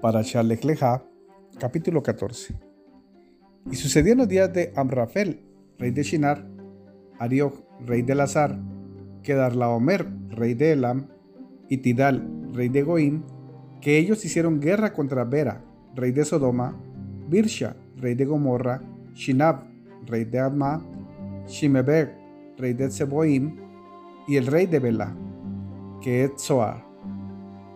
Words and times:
Para 0.00 0.22
Leja, 0.22 1.04
capítulo 1.58 2.02
14. 2.02 2.54
Y 3.70 3.76
sucedió 3.76 4.12
en 4.12 4.18
los 4.20 4.28
días 4.28 4.50
de 4.50 4.72
Amrafel, 4.74 5.42
rey 5.78 5.90
de 5.90 6.02
Shinar, 6.02 6.46
Arioch, 7.18 7.62
rey 7.84 8.00
de 8.00 8.14
Lazar, 8.14 8.58
Kedarlaomer, 9.22 10.06
rey 10.30 10.54
de 10.54 10.72
Elam, 10.72 11.08
y 11.68 11.78
Tidal, 11.78 12.50
rey 12.54 12.70
de 12.70 12.82
Goim, 12.82 13.24
que 13.82 13.98
ellos 13.98 14.24
hicieron 14.24 14.58
guerra 14.58 14.94
contra 14.94 15.24
Bera, 15.24 15.62
rey 15.94 16.12
de 16.12 16.24
Sodoma, 16.24 16.80
Birsha, 17.28 17.76
rey 17.96 18.14
de 18.14 18.24
Gomorra, 18.24 18.80
Shinab, 19.12 19.64
rey 20.06 20.24
de 20.24 20.38
Adma, 20.38 20.82
Shimeber, 21.46 22.16
rey 22.56 22.72
de 22.72 22.90
Seboim, 22.90 23.54
y 24.26 24.36
el 24.36 24.46
rey 24.46 24.64
de 24.64 24.78
Bela, 24.78 25.14
que 26.00 26.24
es 26.24 26.32
Zoar. 26.38 26.88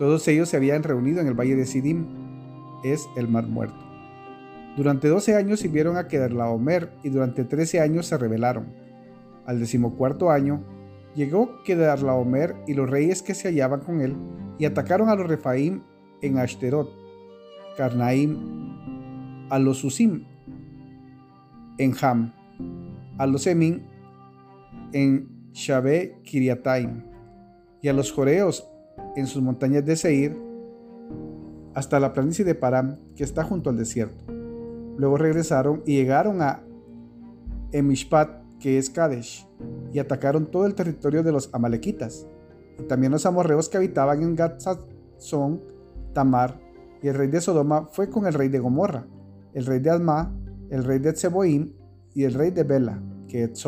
Todos 0.00 0.26
ellos 0.28 0.48
se 0.48 0.56
habían 0.56 0.82
reunido 0.82 1.20
en 1.20 1.26
el 1.26 1.34
valle 1.34 1.56
de 1.56 1.66
Sidim, 1.66 2.19
es 2.84 3.08
el 3.16 3.28
mar 3.28 3.46
muerto. 3.46 3.90
Durante 4.76 5.08
doce 5.08 5.34
años 5.36 5.60
sirvieron 5.60 5.96
a 5.96 6.08
Kedarlaomer 6.08 6.90
y 7.02 7.10
durante 7.10 7.44
trece 7.44 7.80
años 7.80 8.06
se 8.06 8.16
rebelaron. 8.16 8.72
Al 9.46 9.58
decimocuarto 9.58 10.30
año, 10.30 10.64
llegó 11.14 11.62
Kedarlaomer 11.64 12.54
y 12.66 12.74
los 12.74 12.88
reyes 12.88 13.22
que 13.22 13.34
se 13.34 13.48
hallaban 13.48 13.80
con 13.80 14.00
él 14.00 14.16
y 14.58 14.64
atacaron 14.64 15.08
a 15.08 15.16
los 15.16 15.28
Refaim 15.28 15.82
en 16.22 16.38
Ashterot, 16.38 16.88
Carnaim, 17.76 19.48
a 19.50 19.58
los 19.58 19.78
Susim 19.78 20.24
en 21.78 21.94
Ham, 22.00 22.32
a 23.18 23.26
los 23.26 23.46
Emin 23.46 23.82
en 24.92 25.28
Shabe 25.52 26.20
Kiriataim 26.22 27.02
y 27.82 27.88
a 27.88 27.92
los 27.92 28.12
Joreos 28.12 28.68
en 29.16 29.26
sus 29.26 29.42
montañas 29.42 29.84
de 29.84 29.96
Seir 29.96 30.49
hasta 31.80 31.98
la 31.98 32.12
planicie 32.12 32.44
de 32.44 32.54
Param 32.54 32.98
que 33.16 33.24
está 33.24 33.42
junto 33.42 33.70
al 33.70 33.78
desierto. 33.78 34.22
Luego 34.98 35.16
regresaron 35.16 35.82
y 35.86 35.96
llegaron 35.96 36.42
a 36.42 36.62
Emishpat, 37.72 38.42
que 38.58 38.76
es 38.76 38.90
Kadesh, 38.90 39.48
y 39.90 39.98
atacaron 39.98 40.50
todo 40.50 40.66
el 40.66 40.74
territorio 40.74 41.22
de 41.22 41.32
los 41.32 41.48
amalequitas, 41.54 42.26
y 42.78 42.82
también 42.82 43.12
los 43.12 43.24
amorreos 43.24 43.70
que 43.70 43.78
habitaban 43.78 44.22
en 44.22 44.36
Gatzazón, 44.36 45.62
Tamar, 46.12 46.60
y 47.02 47.08
el 47.08 47.14
rey 47.14 47.28
de 47.28 47.40
Sodoma 47.40 47.86
fue 47.86 48.10
con 48.10 48.26
el 48.26 48.34
rey 48.34 48.48
de 48.48 48.58
Gomorra, 48.58 49.06
el 49.54 49.64
rey 49.64 49.78
de 49.78 49.88
Alma, 49.88 50.36
el 50.68 50.84
rey 50.84 50.98
de 50.98 51.14
Tseboim 51.14 51.72
y 52.12 52.24
el 52.24 52.34
rey 52.34 52.50
de 52.50 52.64
Bela, 52.64 53.00
que 53.26 53.44
es. 53.44 53.66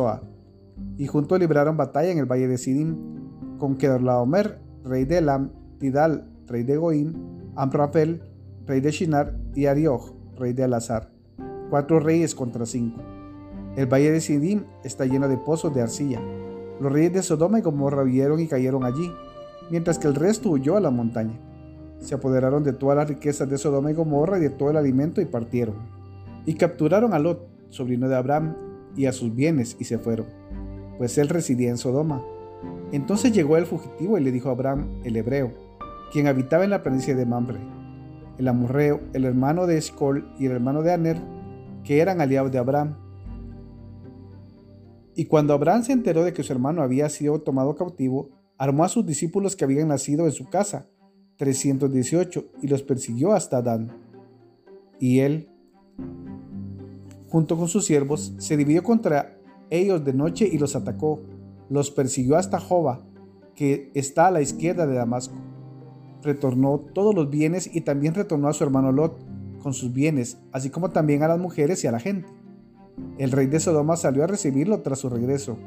Y 0.98 1.06
juntos 1.06 1.40
libraron 1.40 1.78
batalla 1.78 2.10
en 2.10 2.18
el 2.18 2.30
valle 2.30 2.46
de 2.46 2.58
Sidim, 2.58 3.56
con 3.56 3.76
Kedorlaomer, 3.76 4.60
rey 4.84 5.06
de 5.06 5.16
Elam, 5.16 5.50
Tidal, 5.78 6.28
rey 6.46 6.62
de 6.62 6.76
Goim, 6.76 7.32
Amrafel, 7.54 8.22
rey 8.66 8.80
de 8.80 8.90
Shinar, 8.90 9.36
y 9.54 9.66
Arioch, 9.66 10.12
rey 10.38 10.52
de 10.52 10.64
Alazar. 10.64 11.10
Cuatro 11.70 12.00
reyes 12.00 12.34
contra 12.34 12.66
cinco. 12.66 13.02
El 13.76 13.86
valle 13.86 14.10
de 14.10 14.20
Sidim 14.20 14.64
está 14.84 15.06
lleno 15.06 15.28
de 15.28 15.36
pozos 15.36 15.74
de 15.74 15.82
arcilla. 15.82 16.20
Los 16.80 16.92
reyes 16.92 17.12
de 17.12 17.22
Sodoma 17.22 17.58
y 17.58 17.62
Gomorra 17.62 18.02
huyeron 18.02 18.40
y 18.40 18.46
cayeron 18.46 18.84
allí, 18.84 19.10
mientras 19.70 19.98
que 19.98 20.08
el 20.08 20.14
resto 20.14 20.50
huyó 20.50 20.76
a 20.76 20.80
la 20.80 20.90
montaña. 20.90 21.38
Se 21.98 22.14
apoderaron 22.14 22.64
de 22.64 22.72
todas 22.72 22.96
las 22.96 23.08
riquezas 23.08 23.48
de 23.48 23.58
Sodoma 23.58 23.90
y 23.90 23.94
Gomorra 23.94 24.38
y 24.38 24.42
de 24.42 24.50
todo 24.50 24.70
el 24.70 24.76
alimento 24.76 25.20
y 25.20 25.26
partieron. 25.26 25.76
Y 26.44 26.54
capturaron 26.54 27.14
a 27.14 27.18
Lot, 27.18 27.46
sobrino 27.68 28.08
de 28.08 28.16
Abraham, 28.16 28.56
y 28.96 29.06
a 29.06 29.12
sus 29.12 29.34
bienes 29.34 29.76
y 29.78 29.84
se 29.84 29.98
fueron, 29.98 30.26
pues 30.98 31.16
él 31.18 31.28
residía 31.28 31.70
en 31.70 31.78
Sodoma. 31.78 32.22
Entonces 32.92 33.32
llegó 33.32 33.56
el 33.56 33.66
fugitivo 33.66 34.18
y 34.18 34.22
le 34.22 34.32
dijo 34.32 34.48
a 34.48 34.52
Abraham, 34.52 35.00
el 35.04 35.16
hebreo, 35.16 35.52
quien 36.12 36.26
habitaba 36.26 36.64
en 36.64 36.70
la 36.70 36.82
planicie 36.82 37.14
de 37.14 37.26
Mamre, 37.26 37.58
el 38.38 38.46
amorreo, 38.46 39.00
el 39.12 39.24
hermano 39.24 39.66
de 39.66 39.78
Escol 39.78 40.32
y 40.38 40.46
el 40.46 40.52
hermano 40.52 40.82
de 40.82 40.92
Aner, 40.92 41.16
que 41.84 42.00
eran 42.00 42.20
aliados 42.20 42.52
de 42.52 42.58
Abraham, 42.58 42.96
y 45.14 45.26
cuando 45.26 45.52
Abraham 45.52 45.82
se 45.82 45.92
enteró 45.92 46.24
de 46.24 46.32
que 46.32 46.42
su 46.42 46.52
hermano 46.52 46.82
había 46.82 47.08
sido 47.08 47.40
tomado 47.40 47.74
cautivo, 47.74 48.30
armó 48.56 48.84
a 48.84 48.88
sus 48.88 49.04
discípulos 49.04 49.56
que 49.56 49.64
habían 49.64 49.88
nacido 49.88 50.24
en 50.24 50.32
su 50.32 50.48
casa, 50.48 50.88
318, 51.36 52.52
y 52.62 52.68
los 52.68 52.82
persiguió 52.82 53.32
hasta 53.32 53.60
Dan. 53.60 53.92
Y 54.98 55.20
él, 55.20 55.50
junto 57.28 57.58
con 57.58 57.68
sus 57.68 57.84
siervos, 57.84 58.34
se 58.38 58.56
dividió 58.56 58.82
contra 58.82 59.38
ellos 59.68 60.04
de 60.04 60.14
noche 60.14 60.48
y 60.50 60.58
los 60.58 60.76
atacó. 60.76 61.20
Los 61.68 61.90
persiguió 61.90 62.36
hasta 62.36 62.60
Joba, 62.60 63.04
que 63.54 63.90
está 63.94 64.28
a 64.28 64.30
la 64.30 64.40
izquierda 64.40 64.86
de 64.86 64.94
Damasco. 64.94 65.34
Retornó 66.22 66.78
todos 66.92 67.14
los 67.14 67.30
bienes 67.30 67.74
y 67.74 67.80
también 67.80 68.14
retornó 68.14 68.48
a 68.48 68.52
su 68.52 68.64
hermano 68.64 68.92
Lot 68.92 69.18
con 69.62 69.74
sus 69.74 69.92
bienes, 69.92 70.38
así 70.52 70.70
como 70.70 70.90
también 70.90 71.22
a 71.22 71.28
las 71.28 71.38
mujeres 71.38 71.82
y 71.84 71.86
a 71.86 71.92
la 71.92 72.00
gente. 72.00 72.28
El 73.18 73.30
rey 73.30 73.46
de 73.46 73.60
Sodoma 73.60 73.96
salió 73.96 74.24
a 74.24 74.26
recibirlo 74.26 74.80
tras 74.80 74.98
su 74.98 75.08
regreso, 75.08 75.58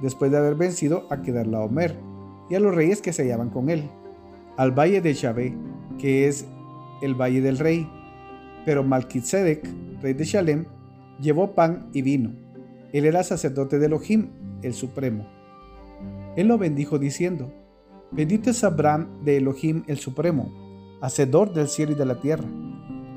después 0.00 0.30
de 0.30 0.38
haber 0.38 0.54
vencido 0.54 1.06
a 1.10 1.22
Kedarlaomer 1.22 1.96
y 2.50 2.54
a 2.54 2.60
los 2.60 2.74
reyes 2.74 3.00
que 3.00 3.12
se 3.12 3.22
hallaban 3.22 3.50
con 3.50 3.70
él, 3.70 3.88
al 4.56 4.72
valle 4.72 5.00
de 5.00 5.14
Shabé, 5.14 5.54
que 5.98 6.28
es 6.28 6.46
el 7.02 7.14
valle 7.14 7.40
del 7.40 7.58
rey. 7.58 7.88
Pero 8.64 8.84
Malkisedec, 8.84 9.68
rey 10.00 10.12
de 10.14 10.24
Shalem, 10.24 10.66
llevó 11.20 11.54
pan 11.54 11.88
y 11.92 12.02
vino. 12.02 12.32
Él 12.92 13.06
era 13.06 13.22
sacerdote 13.22 13.78
de 13.78 13.86
Elohim, 13.86 14.28
el 14.62 14.74
Supremo. 14.74 15.26
Él 16.36 16.48
lo 16.48 16.58
bendijo 16.58 16.98
diciendo, 16.98 17.52
Bendito 18.14 18.50
es 18.50 18.62
Abraham 18.62 19.24
de 19.24 19.38
Elohim 19.38 19.84
el 19.86 19.96
Supremo, 19.96 20.52
hacedor 21.00 21.54
del 21.54 21.66
cielo 21.68 21.92
y 21.92 21.94
de 21.94 22.04
la 22.04 22.20
tierra. 22.20 22.44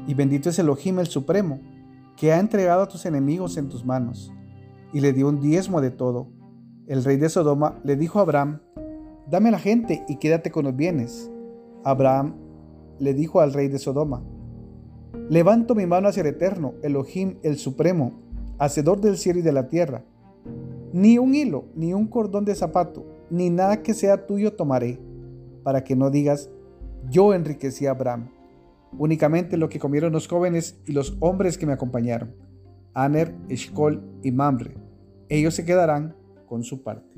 Y 0.07 0.13
bendito 0.13 0.49
es 0.49 0.57
Elohim 0.57 0.99
el 0.99 1.07
Supremo, 1.07 1.59
que 2.15 2.31
ha 2.31 2.39
entregado 2.39 2.83
a 2.83 2.87
tus 2.87 3.05
enemigos 3.05 3.57
en 3.57 3.67
tus 3.67 3.83
manos, 3.83 4.31
y 4.93 5.01
le 5.01 5.11
dio 5.11 5.27
un 5.27 5.41
diezmo 5.41 5.81
de 5.81 5.91
todo. 5.91 6.29
El 6.87 7.03
rey 7.03 7.17
de 7.17 7.27
Sodoma 7.27 7.77
le 7.83 7.97
dijo 7.97 8.19
a 8.19 8.21
Abraham, 8.21 8.61
dame 9.29 9.51
la 9.51 9.59
gente 9.59 10.05
y 10.07 10.15
quédate 10.15 10.49
con 10.49 10.63
los 10.63 10.77
bienes. 10.77 11.29
Abraham 11.83 12.35
le 12.97 13.13
dijo 13.13 13.41
al 13.41 13.51
rey 13.51 13.67
de 13.67 13.79
Sodoma, 13.79 14.23
levanto 15.29 15.75
mi 15.75 15.85
mano 15.85 16.07
hacia 16.07 16.21
el 16.21 16.27
eterno, 16.27 16.75
Elohim 16.83 17.35
el 17.43 17.57
supremo, 17.57 18.13
hacedor 18.59 19.01
del 19.01 19.17
cielo 19.17 19.39
y 19.39 19.41
de 19.43 19.51
la 19.51 19.67
tierra. 19.67 20.05
Ni 20.93 21.17
un 21.17 21.35
hilo, 21.35 21.65
ni 21.75 21.93
un 21.93 22.07
cordón 22.07 22.45
de 22.45 22.55
zapato, 22.55 23.14
ni 23.29 23.49
nada 23.49 23.81
que 23.83 23.93
sea 23.93 24.25
tuyo 24.25 24.53
tomaré, 24.53 24.99
para 25.63 25.83
que 25.83 25.95
no 25.95 26.09
digas, 26.09 26.49
yo 27.09 27.33
enriquecí 27.33 27.87
a 27.87 27.91
Abraham 27.91 28.29
únicamente 28.97 29.57
lo 29.57 29.69
que 29.69 29.79
comieron 29.79 30.13
los 30.13 30.27
jóvenes 30.27 30.79
y 30.85 30.93
los 30.93 31.17
hombres 31.19 31.57
que 31.57 31.65
me 31.65 31.73
acompañaron, 31.73 32.35
Aner, 32.93 33.35
Eshkol 33.49 34.01
y 34.23 34.31
Mamre. 34.31 34.75
Ellos 35.29 35.53
se 35.53 35.65
quedarán 35.65 36.15
con 36.47 36.63
su 36.63 36.83
parte. 36.83 37.09